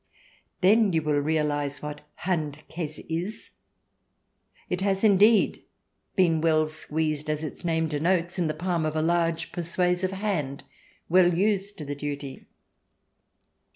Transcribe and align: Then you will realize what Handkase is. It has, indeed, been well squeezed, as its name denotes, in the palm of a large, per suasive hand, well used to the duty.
Then 0.61 0.93
you 0.93 1.03
will 1.03 1.19
realize 1.19 1.83
what 1.83 2.01
Handkase 2.23 3.05
is. 3.07 3.51
It 4.67 4.81
has, 4.81 5.03
indeed, 5.03 5.61
been 6.15 6.41
well 6.41 6.65
squeezed, 6.65 7.29
as 7.29 7.43
its 7.43 7.63
name 7.63 7.87
denotes, 7.87 8.39
in 8.39 8.47
the 8.47 8.55
palm 8.55 8.83
of 8.83 8.95
a 8.95 9.01
large, 9.03 9.51
per 9.51 9.61
suasive 9.61 10.09
hand, 10.13 10.63
well 11.07 11.31
used 11.31 11.77
to 11.77 11.85
the 11.85 11.93
duty. 11.93 12.47